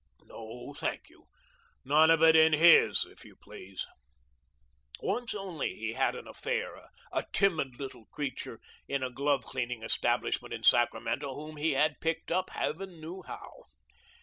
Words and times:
No, 0.23 0.73
thank 0.79 1.09
you; 1.09 1.27
none 1.85 2.09
of 2.09 2.23
it 2.23 2.35
in 2.35 2.53
HIS, 2.53 3.05
if 3.05 3.23
you 3.23 3.35
please. 3.35 3.85
Once 4.99 5.35
only 5.35 5.75
he 5.75 5.93
had 5.93 6.15
an 6.15 6.27
affair 6.27 6.89
a 7.11 7.23
timid, 7.33 7.79
little 7.79 8.05
creature 8.07 8.59
in 8.87 9.03
a 9.03 9.11
glove 9.11 9.43
cleaning 9.43 9.83
establishment 9.83 10.55
in 10.55 10.63
Sacramento, 10.63 11.35
whom 11.35 11.57
he 11.57 11.73
had 11.73 12.01
picked 12.01 12.31
up, 12.31 12.49
Heaven 12.49 12.99
knew 12.99 13.21
how. 13.27 13.47